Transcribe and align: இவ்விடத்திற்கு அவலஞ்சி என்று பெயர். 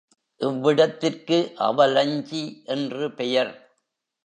இவ்விடத்திற்கு 0.41 1.37
அவலஞ்சி 1.55 2.61
என்று 2.65 3.13
பெயர். 3.13 3.53